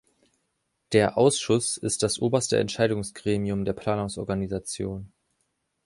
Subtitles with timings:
[0.93, 5.13] Der „Ausschuss“ ist das oberste Entscheidungsgremium der Planungsorganisation.